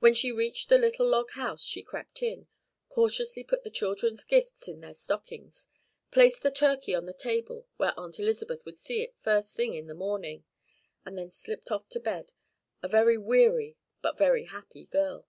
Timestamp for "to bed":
11.90-12.32